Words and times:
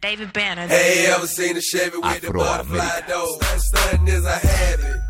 David 0.00 0.28
Banner. 0.32 0.68
Hey, 0.68 1.06
ever 1.08 1.26
seen 1.26 1.56
a 1.56 1.60
Chevy 1.60 1.96
with 1.96 2.20
the 2.20 2.32
butterfly 2.32 3.00
door? 3.08 3.36
Stunting 3.58 4.06
is 4.06 4.24
a 4.24 4.38
habit. 4.38 5.08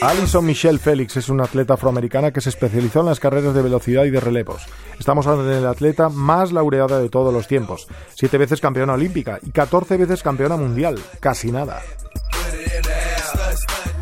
Alison 0.00 0.46
Michelle 0.46 0.78
Félix 0.78 1.16
es 1.16 1.28
una 1.28 1.44
atleta 1.44 1.74
afroamericana 1.74 2.30
que 2.30 2.40
se 2.40 2.50
especializó 2.50 3.00
en 3.00 3.06
las 3.06 3.18
carreras 3.18 3.54
de 3.54 3.62
velocidad 3.62 4.04
y 4.04 4.10
de 4.10 4.20
relevos. 4.20 4.62
Estamos 4.98 5.26
hablando 5.26 5.50
de 5.50 5.60
la 5.60 5.70
atleta 5.70 6.08
más 6.08 6.52
laureada 6.52 7.00
de 7.00 7.08
todos 7.08 7.34
los 7.34 7.48
tiempos. 7.48 7.88
Siete 8.14 8.38
veces 8.38 8.60
campeona 8.60 8.92
olímpica 8.92 9.40
y 9.42 9.50
14 9.50 9.96
veces 9.96 10.22
campeona 10.22 10.56
mundial. 10.56 11.00
Casi 11.18 11.50
nada. 11.50 11.82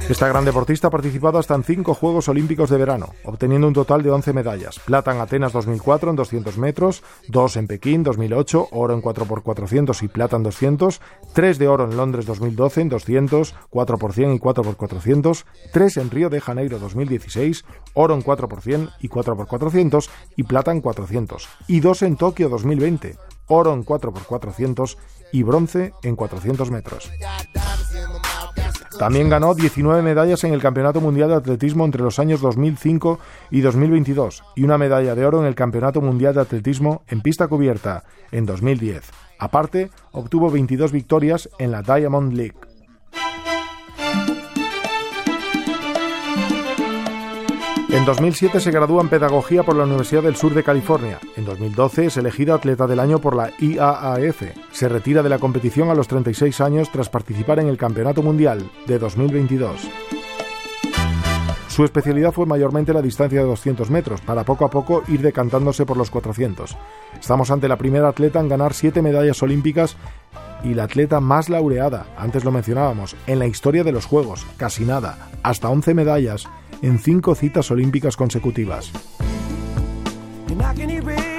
Esta 0.09 0.29
gran 0.29 0.45
deportista 0.45 0.87
ha 0.87 0.91
participado 0.91 1.37
hasta 1.41 1.57
en 1.57 1.65
cinco 1.65 1.93
Juegos 1.93 2.29
Olímpicos 2.29 2.71
de 2.71 2.79
verano, 2.79 3.13
obteniendo 3.25 3.67
un 3.67 3.75
total 3.75 4.05
de 4.05 4.13
11 4.13 4.33
medallas. 4.35 4.79
Plata 4.79 5.13
en 5.13 5.21
Atenas 5.21 5.53
2004 5.53 6.11
en 6.11 6.17
200 6.17 6.59
metros, 6.59 7.03
dos 7.27 7.57
en 7.57 7.67
Pekín 7.67 8.05
2008, 8.05 8.69
oro 8.71 8.95
en 8.95 9.03
4x400 9.03 10.05
y 10.05 10.09
plata 10.09 10.37
en 10.37 10.45
200, 10.45 11.01
tres 11.35 11.59
de 11.59 11.67
oro 11.67 11.91
en 11.91 11.97
Londres 11.97 12.25
2012 12.25 12.83
en 12.83 12.89
200, 12.89 13.55
4x100 13.73 14.37
y 14.37 14.39
4x400, 14.39 15.45
tres 15.73 15.97
en 15.97 16.11
Río 16.13 16.31
de 16.31 16.41
Janeiro 16.41 16.79
2016, 16.79 17.65
oro 17.95 18.15
en 18.15 18.23
4x100 18.23 18.93
y 19.01 19.09
4x400 19.09 20.09
y 20.37 20.43
plata 20.45 20.71
en 20.71 20.83
400, 20.83 21.49
y 21.67 21.81
dos 21.81 22.03
en 22.03 22.17
Tokio 22.17 22.49
2020, 22.49 23.17
oro 23.49 23.73
en 23.73 23.85
4x400 23.85 24.97
y 25.33 25.43
bronce 25.43 25.93
en 26.05 26.15
400 26.15 26.71
metros. 26.71 27.11
También 28.99 29.29
ganó 29.29 29.55
19 29.55 30.01
medallas 30.01 30.43
en 30.45 30.55
el 30.55 30.63
Campeonato 30.63 31.03
Mundial 31.03 31.29
de 31.29 31.35
Atletismo 31.35 31.85
entre 31.85 32.03
los 32.03 32.19
años 32.19 32.41
2005 32.41 33.19
y 33.51 33.61
2022 33.61 34.43
y 34.55 34.65
una 34.65 34.79
medalla 34.79 35.15
de 35.15 35.27
oro 35.27 35.41
en 35.41 35.47
el 35.47 35.55
Campeonato 35.55 36.01
Mundial 36.01 36.35
de 36.35 36.41
Atletismo 36.41 37.03
en 37.09 37.21
pista 37.21 37.47
cubierta 37.47 38.05
en 38.33 38.47
2010. 38.47 39.11
Aparte, 39.39 39.91
obtuvo 40.13 40.51
22 40.51 40.93
victorias 40.93 41.51
en 41.59 41.73
la 41.73 41.83
Diamond 41.83 42.33
League. 42.33 42.57
En 47.97 48.05
2007 48.05 48.61
se 48.61 48.71
gradúa 48.71 49.01
en 49.01 49.09
Pedagogía 49.09 49.63
por 49.63 49.75
la 49.75 49.85
Universidad 49.85 50.23
del 50.23 50.37
Sur 50.37 50.53
de 50.53 50.63
California. 50.63 51.19
En 51.35 51.47
2012 51.47 52.05
es 52.05 52.19
elegida 52.19 52.55
Atleta 52.55 52.87
del 52.87 53.01
Año 53.01 53.23
por 53.23 53.35
la 53.35 53.51
IAAF. 53.59 54.43
Se 54.71 54.87
retira 54.91 55.23
de 55.23 55.31
la 55.31 55.39
competición 55.39 55.89
a 55.89 55.95
los 55.95 56.07
36 56.07 56.61
años 56.61 56.93
tras 56.93 57.09
participar 57.09 57.59
en 57.59 57.69
el 57.69 57.79
Campeonato 57.79 58.23
Mundial 58.23 58.71
de 58.87 58.99
2022. 58.99 59.89
Su 61.69 61.85
especialidad 61.85 62.33
fue 62.33 62.45
mayormente 62.45 62.93
la 62.93 63.01
distancia 63.01 63.41
de 63.41 63.47
200 63.47 63.89
metros, 63.91 64.21
para 64.21 64.45
poco 64.45 64.67
a 64.67 64.71
poco 64.71 65.03
ir 65.09 65.23
decantándose 65.23 65.87
por 65.87 65.97
los 65.97 66.11
400. 66.11 66.77
Estamos 67.19 67.51
ante 67.51 67.67
la 67.67 67.79
primera 67.79 68.09
atleta 68.09 68.41
en 68.41 68.51
ganar 68.51 68.75
siete 68.75 69.01
medallas 69.01 69.43
olímpicas 69.43 69.97
y 70.63 70.75
la 70.75 70.85
atleta 70.85 71.21
más 71.21 71.49
laureada, 71.49 72.07
antes 72.19 72.45
lo 72.45 72.53
mencionábamos, 72.53 73.17
en 73.27 73.39
la 73.39 73.47
historia 73.47 73.85
de 73.85 73.93
los 73.93 74.05
Juegos, 74.05 74.47
casi 74.59 74.85
nada, 74.85 75.31
hasta 75.43 75.71
11 75.71 75.95
medallas 75.95 76.47
en 76.83 76.99
cinco 76.99 77.35
citas 77.35 77.71
olímpicas 77.71 78.17
consecutivas. 78.17 78.93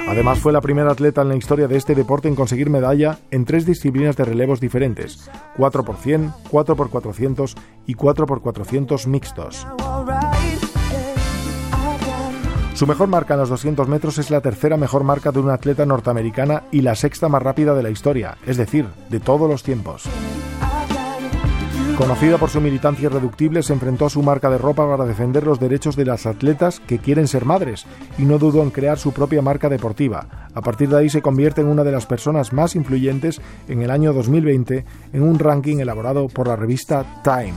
Además 0.08 0.38
fue 0.38 0.52
la 0.52 0.60
primera 0.60 0.92
atleta 0.92 1.22
en 1.22 1.28
la 1.28 1.36
historia 1.36 1.68
de 1.68 1.76
este 1.76 1.94
deporte 1.94 2.28
en 2.28 2.34
conseguir 2.34 2.70
medalla 2.70 3.18
en 3.30 3.44
tres 3.44 3.66
disciplinas 3.66 4.16
de 4.16 4.24
relevos 4.24 4.60
diferentes, 4.60 5.30
4x100, 5.56 6.32
4x400 6.50 7.54
y 7.86 7.94
4x400 7.94 9.06
mixtos. 9.06 9.66
Su 12.74 12.86
mejor 12.86 13.08
marca 13.08 13.34
en 13.34 13.40
los 13.40 13.48
200 13.48 13.88
metros 13.88 14.18
es 14.18 14.30
la 14.30 14.40
tercera 14.40 14.76
mejor 14.76 15.02
marca 15.02 15.32
de 15.32 15.40
una 15.40 15.54
atleta 15.54 15.84
norteamericana 15.84 16.62
y 16.70 16.82
la 16.82 16.94
sexta 16.94 17.28
más 17.28 17.42
rápida 17.42 17.74
de 17.74 17.82
la 17.82 17.90
historia, 17.90 18.38
es 18.46 18.56
decir, 18.56 18.86
de 19.10 19.18
todos 19.18 19.50
los 19.50 19.64
tiempos. 19.64 20.08
Conocida 21.98 22.38
por 22.38 22.48
su 22.48 22.60
militancia 22.60 23.06
irreductible, 23.06 23.60
se 23.64 23.72
enfrentó 23.72 24.06
a 24.06 24.10
su 24.10 24.22
marca 24.22 24.48
de 24.48 24.56
ropa 24.56 24.88
para 24.88 25.04
defender 25.04 25.44
los 25.44 25.58
derechos 25.58 25.96
de 25.96 26.04
las 26.04 26.26
atletas 26.26 26.80
que 26.86 27.00
quieren 27.00 27.26
ser 27.26 27.44
madres 27.44 27.86
y 28.16 28.22
no 28.22 28.38
dudó 28.38 28.62
en 28.62 28.70
crear 28.70 29.00
su 29.00 29.12
propia 29.12 29.42
marca 29.42 29.68
deportiva. 29.68 30.48
A 30.54 30.60
partir 30.60 30.88
de 30.90 30.96
ahí 30.96 31.10
se 31.10 31.22
convierte 31.22 31.60
en 31.60 31.66
una 31.66 31.82
de 31.82 31.90
las 31.90 32.06
personas 32.06 32.52
más 32.52 32.76
influyentes 32.76 33.40
en 33.66 33.82
el 33.82 33.90
año 33.90 34.12
2020 34.12 34.84
en 35.12 35.22
un 35.24 35.40
ranking 35.40 35.78
elaborado 35.78 36.28
por 36.28 36.46
la 36.46 36.54
revista 36.54 37.04
Time. 37.24 37.54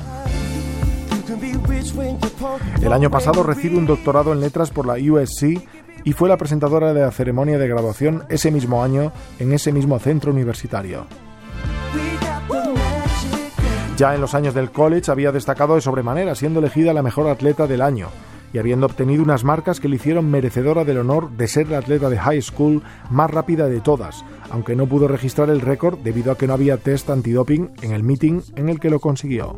El 2.82 2.94
año 2.94 3.12
pasado 3.12 3.44
recibe 3.44 3.78
un 3.78 3.86
doctorado 3.86 4.34
en 4.34 4.40
letras 4.40 4.72
por 4.72 4.88
la 4.88 4.96
USC 4.96 5.62
y 6.04 6.14
fue 6.14 6.30
la 6.30 6.38
presentadora 6.38 6.96
de 6.96 7.02
la 7.02 7.12
ceremonia 7.12 7.60
de 7.60 7.68
graduación 7.68 8.24
ese 8.28 8.50
mismo 8.50 8.84
año 8.84 9.12
en 9.38 9.54
ese 9.54 9.72
mismo 9.72 10.00
centro 10.00 10.32
universitario. 10.32 11.06
Ya 14.02 14.16
en 14.16 14.22
los 14.22 14.34
años 14.34 14.56
del 14.56 14.72
college 14.72 15.12
había 15.12 15.32
destacado 15.32 15.76
de 15.76 15.82
sobremanera, 15.82 16.34
siendo 16.34 16.58
elegida 16.58 16.92
la 16.92 17.04
mejor 17.04 17.28
atleta 17.28 17.68
del 17.68 17.84
año 17.84 18.08
y 18.52 18.58
habiendo 18.58 18.88
obtenido 18.88 19.22
unas 19.22 19.44
marcas 19.44 19.80
que 19.80 19.88
le 19.88 19.98
hicieron 19.98 20.28
merecedora 20.28 20.84
del 20.84 20.98
honor 20.98 21.30
de 21.30 21.48
ser 21.48 21.70
la 21.70 21.78
atleta 21.78 22.10
de 22.10 22.18
high 22.18 22.42
school 22.42 22.82
más 23.12 23.30
rápida 23.30 23.68
de 23.68 23.80
todas, 23.80 24.26
aunque 24.50 24.76
no 24.76 24.88
pudo 24.88 25.08
registrar 25.08 25.52
el 25.52 25.62
récord 25.62 26.00
debido 26.00 26.32
a 26.32 26.36
que 26.36 26.48
no 26.48 26.54
había 26.54 26.78
test 26.78 27.12
antidoping 27.12 27.70
en 27.84 27.92
el 27.92 28.02
meeting 28.02 28.42
en 28.56 28.70
el 28.70 28.80
que 28.80 28.90
lo 28.90 29.00
consiguió. 29.00 29.56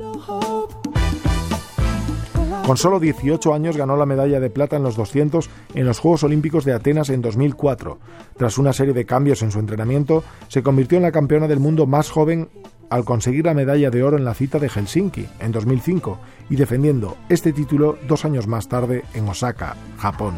Con 2.67 2.75
solo 2.75 2.99
18 2.99 3.53
años 3.53 3.77
ganó 3.77 3.95
la 3.95 4.05
medalla 4.05 4.41
de 4.41 4.49
plata 4.49 4.75
en 4.75 4.83
los 4.83 4.97
200 4.97 5.49
en 5.73 5.85
los 5.85 5.99
Juegos 5.99 6.23
Olímpicos 6.23 6.65
de 6.65 6.73
Atenas 6.73 7.09
en 7.09 7.21
2004. 7.21 7.97
Tras 8.35 8.57
una 8.57 8.73
serie 8.73 8.93
de 8.93 9.05
cambios 9.05 9.41
en 9.41 9.51
su 9.51 9.59
entrenamiento, 9.59 10.21
se 10.49 10.63
convirtió 10.63 10.97
en 10.97 11.03
la 11.03 11.13
campeona 11.13 11.47
del 11.47 11.61
mundo 11.61 11.87
más 11.87 12.09
joven 12.09 12.49
al 12.93 13.05
conseguir 13.05 13.45
la 13.45 13.55
medalla 13.55 13.89
de 13.89 14.03
oro 14.03 14.17
en 14.17 14.23
la 14.23 14.35
cita 14.35 14.59
de 14.59 14.69
Helsinki 14.69 15.25
en 15.39 15.51
2005 15.51 16.19
y 16.51 16.57
defendiendo 16.57 17.17
este 17.27 17.51
título 17.51 17.97
dos 18.07 18.23
años 18.23 18.45
más 18.45 18.67
tarde 18.67 19.03
en 19.15 19.27
Osaka, 19.27 19.75
Japón. 19.97 20.35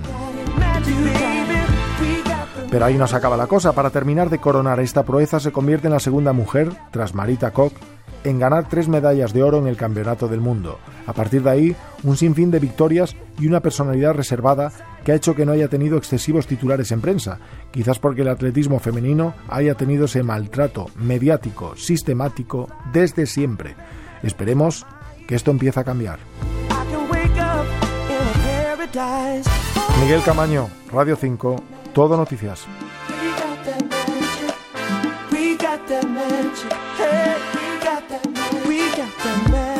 Pero 2.71 2.85
ahí 2.85 2.97
no 2.97 3.07
se 3.07 3.15
acaba 3.17 3.35
la 3.35 3.47
cosa. 3.47 3.73
Para 3.73 3.89
terminar 3.89 4.29
de 4.29 4.39
coronar 4.39 4.79
esta 4.79 5.03
proeza 5.03 5.41
se 5.41 5.51
convierte 5.51 5.87
en 5.87 5.93
la 5.93 5.99
segunda 5.99 6.31
mujer, 6.31 6.71
tras 6.91 7.13
Marita 7.13 7.51
Koch, 7.51 7.73
en 8.25 8.39
ganar 8.39 8.67
tres 8.67 8.87
medallas 8.87 9.33
de 9.33 9.43
oro 9.43 9.59
en 9.59 9.67
el 9.67 9.77
Campeonato 9.77 10.27
del 10.27 10.41
Mundo. 10.41 10.79
A 11.05 11.13
partir 11.13 11.43
de 11.43 11.49
ahí, 11.49 11.75
un 12.03 12.17
sinfín 12.17 12.51
de 12.51 12.59
victorias 12.59 13.15
y 13.39 13.47
una 13.47 13.61
personalidad 13.61 14.13
reservada 14.13 14.71
que 15.05 15.11
ha 15.11 15.15
hecho 15.15 15.35
que 15.35 15.45
no 15.45 15.51
haya 15.51 15.67
tenido 15.67 15.97
excesivos 15.97 16.47
titulares 16.47 16.91
en 16.91 17.01
prensa, 17.01 17.39
quizás 17.71 17.99
porque 17.99 18.23
el 18.23 18.29
atletismo 18.29 18.79
femenino 18.79 19.35
haya 19.47 19.75
tenido 19.75 20.05
ese 20.05 20.23
maltrato 20.23 20.87
mediático, 20.95 21.75
sistemático, 21.75 22.67
desde 22.91 23.27
siempre. 23.27 23.75
Esperemos 24.23 24.85
que 25.27 25.35
esto 25.35 25.51
empiece 25.51 25.79
a 25.79 25.83
cambiar. 25.83 26.19
Miguel 30.01 30.21
Camaño, 30.23 30.69
Radio 30.91 31.15
5, 31.15 31.55
Todo 31.93 32.17
Noticias. 32.17 32.67
got 38.95 39.17
the 39.17 39.51
man. 39.51 39.74